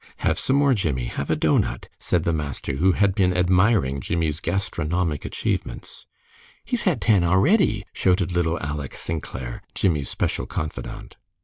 "Have 0.25 0.39
some 0.39 0.55
more, 0.55 0.73
Jimmie. 0.73 1.05
Have 1.05 1.29
a 1.29 1.35
doughnut," 1.35 1.87
said 1.99 2.23
the 2.23 2.33
master, 2.33 2.77
who 2.77 2.93
had 2.93 3.13
been 3.13 3.37
admiring 3.37 4.01
Jimmie's 4.01 4.39
gastronomic 4.39 5.25
achievements. 5.25 6.07
"He's 6.65 6.85
had 6.85 7.01
ten 7.01 7.23
a'ready," 7.23 7.83
shouted 7.93 8.31
little 8.31 8.57
Aleck 8.61 8.95
Sinclair, 8.95 9.61
Jimmie's 9.75 10.09
special 10.09 10.47
confidant. 10.47 11.17